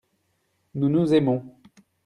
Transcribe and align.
nous, 0.73 0.89
nous 0.89 1.13
aimons. 1.13 1.45